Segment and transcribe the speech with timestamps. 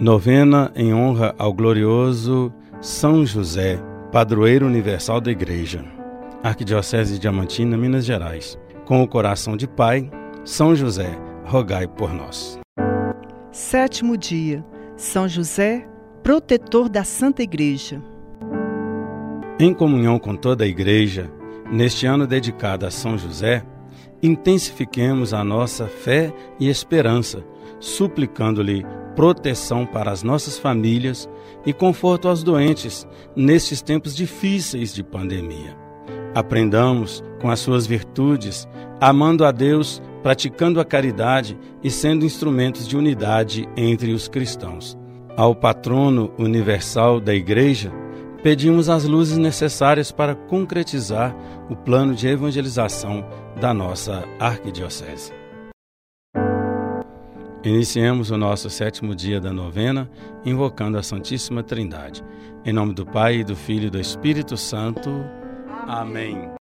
[0.00, 3.78] Novena em honra ao glorioso São José,
[4.10, 5.84] padroeiro universal da Igreja.
[6.42, 8.58] Arquidiocese de Diamantina, Minas Gerais.
[8.86, 10.10] Com o coração de Pai,
[10.42, 11.10] São José,
[11.44, 12.58] rogai por nós.
[13.52, 14.64] Sétimo dia.
[14.96, 15.86] São José,
[16.22, 18.02] protetor da Santa Igreja.
[19.58, 21.30] Em comunhão com toda a Igreja,
[21.70, 23.62] neste ano dedicado a São José,
[24.22, 27.44] intensifiquemos a nossa fé e esperança,
[27.80, 28.84] suplicando-lhe
[29.16, 31.28] proteção para as nossas famílias
[31.66, 35.76] e conforto aos doentes nestes tempos difíceis de pandemia.
[36.34, 38.68] Aprendamos com as suas virtudes,
[39.00, 44.96] amando a Deus, praticando a caridade e sendo instrumentos de unidade entre os cristãos.
[45.36, 47.92] Ao patrono universal da Igreja,
[48.42, 51.34] pedimos as luzes necessárias para concretizar
[51.68, 53.24] o plano de evangelização
[53.60, 55.39] da nossa arquidiocese.
[57.62, 60.10] Iniciemos o nosso sétimo dia da novena,
[60.44, 62.24] invocando a Santíssima Trindade.
[62.64, 65.10] Em nome do Pai, do Filho e do Espírito Santo.
[65.86, 66.59] Amém.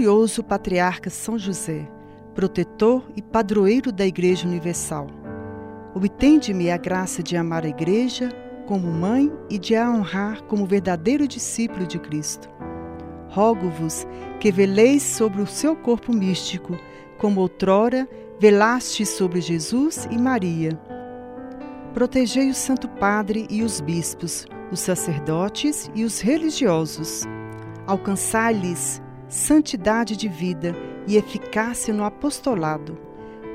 [0.00, 1.86] Glorioso Patriarca São José,
[2.34, 5.08] protetor e padroeiro da Igreja Universal,
[5.94, 8.30] obtende-me a graça de amar a Igreja
[8.66, 12.48] como mãe e de a honrar como verdadeiro discípulo de Cristo.
[13.28, 14.06] Rogo-vos
[14.40, 16.78] que veleis sobre o seu corpo místico,
[17.18, 18.08] como outrora
[18.38, 20.80] velaste sobre Jesus e Maria.
[21.92, 27.24] Protegei o Santo Padre e os bispos, os sacerdotes e os religiosos.
[27.86, 30.74] Alcançai-lhes santidade de vida
[31.06, 32.98] e eficácia no apostolado.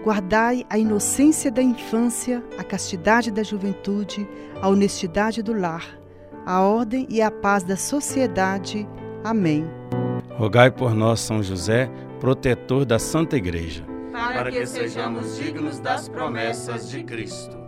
[0.04, 4.27] Guardai a inocência da infância, a castidade da juventude,
[4.62, 6.00] a honestidade do lar,
[6.45, 8.88] a ordem e a paz da sociedade.
[9.24, 9.68] Amém.
[10.38, 11.89] Rogai por nós, São José,
[12.19, 17.64] protetor da Santa Igreja, para que sejamos dignos das promessas de Cristo.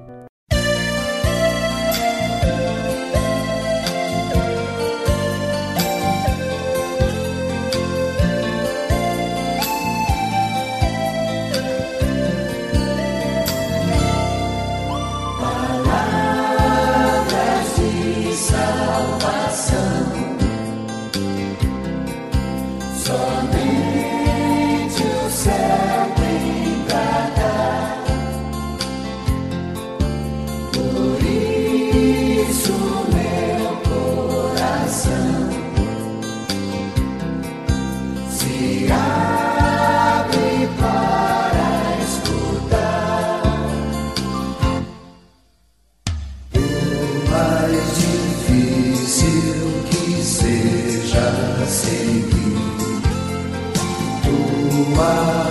[54.98, 55.47] while.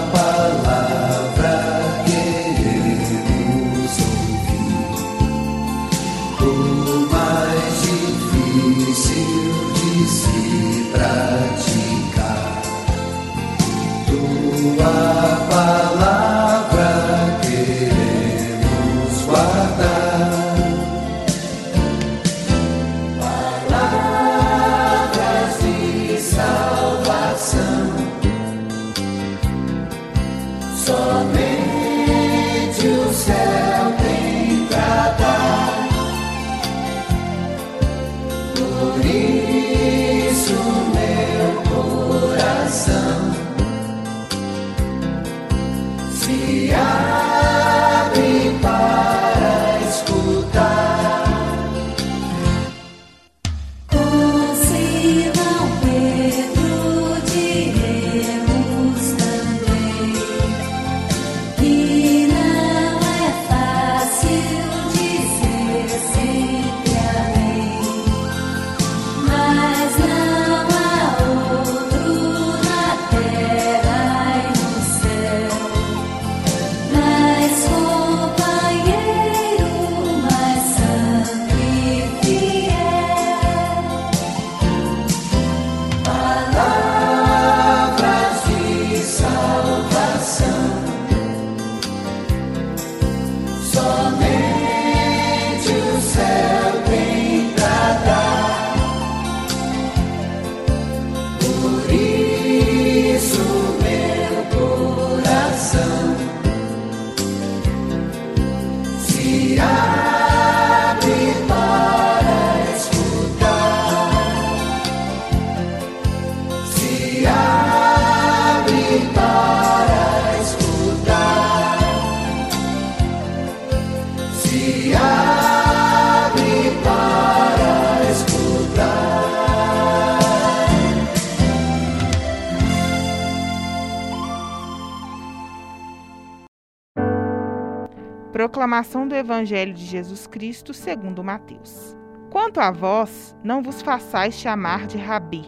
[138.37, 141.97] Proclamação do Evangelho de Jesus Cristo segundo Mateus.
[142.31, 145.43] Quanto a vós, não vos façais chamar de rabi,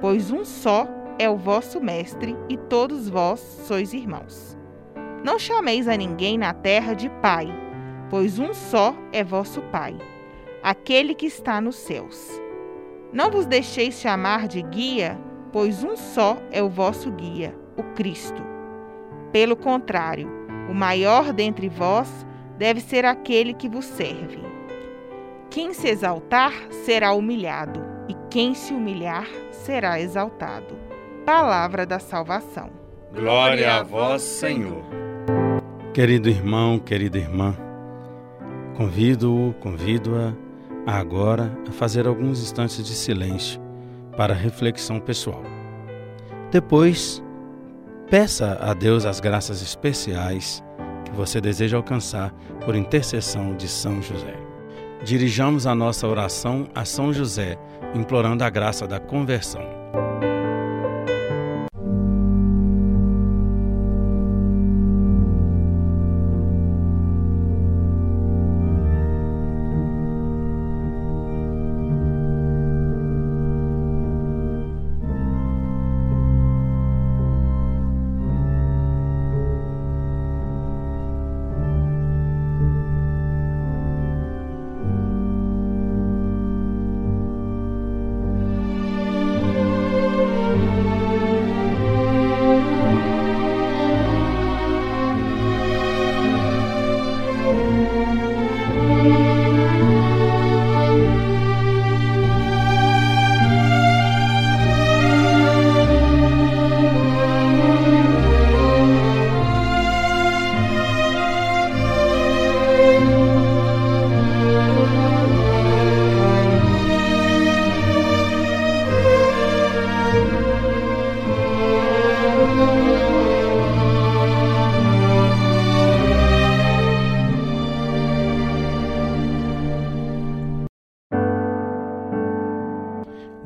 [0.00, 0.88] pois um só
[1.18, 4.56] é o vosso mestre e todos vós sois irmãos.
[5.22, 7.46] Não chameis a ninguém na terra de pai,
[8.08, 9.94] pois um só é vosso pai,
[10.62, 12.40] aquele que está nos céus.
[13.12, 15.20] Não vos deixeis chamar de guia,
[15.52, 18.42] pois um só é o vosso guia, o Cristo.
[19.30, 20.43] Pelo contrário,
[20.74, 22.26] o maior dentre vós
[22.58, 24.40] deve ser aquele que vos serve.
[25.48, 26.52] Quem se exaltar
[26.84, 30.74] será humilhado, e quem se humilhar será exaltado.
[31.24, 32.70] palavra da salvação.
[33.14, 34.84] Glória a vós, Senhor.
[35.94, 37.56] Querido irmão, querida irmã,
[38.76, 40.34] convido-o, convido-a
[40.84, 43.58] agora a fazer alguns instantes de silêncio
[44.16, 45.42] para reflexão pessoal.
[46.50, 47.23] Depois,
[48.10, 50.62] peça a Deus as graças especiais
[51.04, 52.32] que você deseja alcançar
[52.64, 54.34] por intercessão de São José.
[55.04, 57.58] Dirijamos a nossa oração a São José,
[57.94, 59.83] implorando a graça da conversão.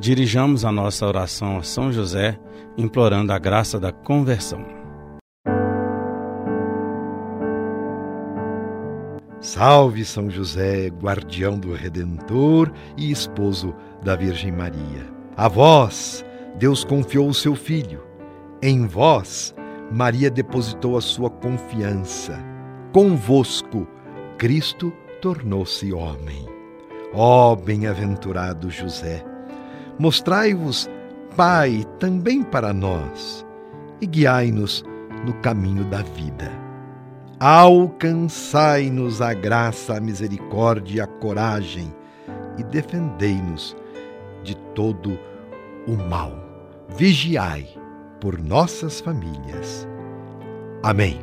[0.01, 2.39] Dirijamos a nossa oração a São José,
[2.77, 4.65] implorando a graça da conversão.
[9.41, 15.13] Salve São José, guardião do Redentor e esposo da Virgem Maria.
[15.37, 16.25] A vós,
[16.57, 18.01] Deus confiou o seu Filho.
[18.63, 19.53] Em vós,
[19.91, 22.39] Maria depositou a sua confiança.
[22.93, 23.85] Convosco,
[24.37, 26.47] Cristo tornou-se homem.
[27.13, 29.38] Ó bem-aventurado José!
[29.99, 30.89] Mostrai-vos,
[31.37, 33.45] Pai, também para nós,
[34.01, 34.85] e guiai-nos
[35.25, 36.51] no caminho da vida.
[37.41, 41.95] Alcançai-nos a graça, a misericórdia e a coragem,
[42.57, 43.77] e defendei-nos
[44.43, 45.19] de todo
[45.87, 46.33] o mal.
[46.97, 47.69] Vigiai
[48.21, 49.87] por nossas famílias.
[50.83, 51.21] Amém.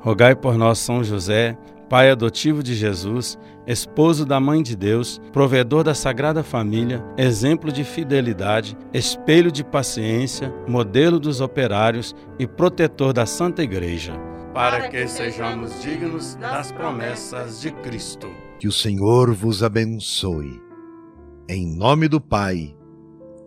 [0.00, 1.56] Rogai por nós, São José,
[1.90, 7.82] pai adotivo de Jesus, esposo da Mãe de Deus, provedor da Sagrada Família, exemplo de
[7.82, 14.12] fidelidade, espelho de paciência, modelo dos operários e protetor da Santa Igreja.
[14.54, 18.28] Para que sejamos dignos das promessas de Cristo.
[18.60, 20.62] Que o Senhor vos abençoe.
[21.48, 22.72] Em nome do Pai,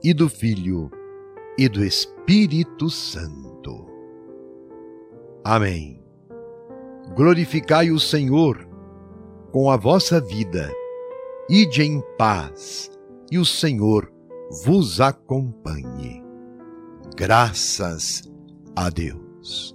[0.03, 0.91] e do Filho,
[1.57, 3.85] e do Espírito Santo.
[5.45, 6.02] Amém
[7.15, 8.67] glorificai o Senhor
[9.51, 10.71] com a vossa vida.
[11.49, 12.89] Ide em paz,
[13.31, 14.11] e o Senhor
[14.65, 16.23] vos acompanhe.
[17.15, 18.23] Graças
[18.75, 19.72] a Deus.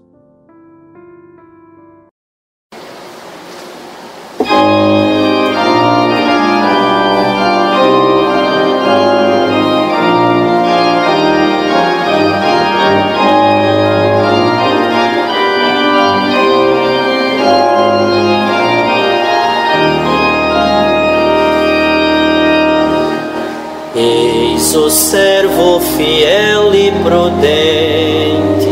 [24.59, 28.69] O servo fiel e prudente,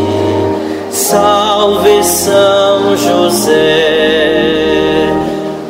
[0.91, 3.55] salve São José,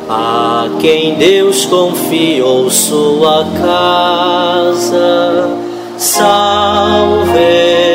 [0.08, 5.50] a quem Deus confiou sua casa,
[5.98, 7.85] salve,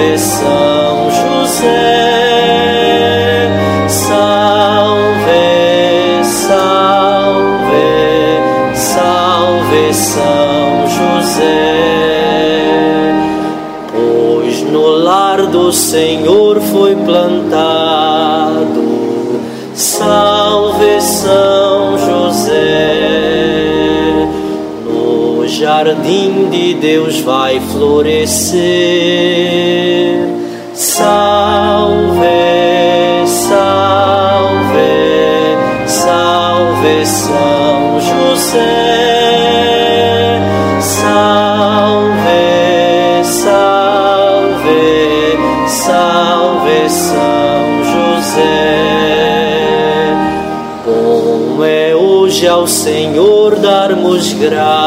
[0.00, 1.68] salve São José,
[3.88, 5.44] salve,
[6.24, 7.84] salve,
[8.74, 11.44] salve São José.
[13.92, 18.00] Pois no lar do Senhor foi plantado,
[19.74, 23.10] salve São José.
[24.86, 29.39] No jardim de Deus vai florescer
[30.82, 32.24] Salve,
[33.26, 34.88] salve,
[35.86, 38.80] salve São José.
[40.80, 42.24] Salve,
[43.24, 44.78] salve,
[45.68, 48.46] salve São José.
[50.86, 54.79] Bom é hoje ao Senhor darmos graças.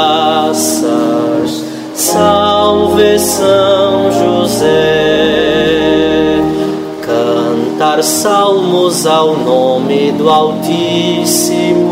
[8.04, 11.84] Salmos ao nome do Altíssimo.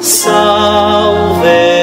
[0.00, 1.75] Salve,